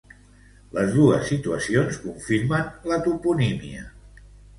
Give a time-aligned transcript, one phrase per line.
[0.77, 3.85] Les dos situacions confirmen la toponímia.